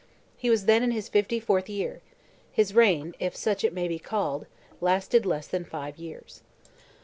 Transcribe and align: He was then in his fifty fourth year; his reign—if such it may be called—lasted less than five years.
He 0.35 0.49
was 0.49 0.65
then 0.65 0.81
in 0.81 0.89
his 0.89 1.09
fifty 1.09 1.39
fourth 1.39 1.69
year; 1.69 2.01
his 2.51 2.73
reign—if 2.73 3.35
such 3.35 3.63
it 3.63 3.71
may 3.71 3.87
be 3.87 3.99
called—lasted 3.99 5.27
less 5.27 5.45
than 5.45 5.63
five 5.63 5.99
years. 5.99 6.41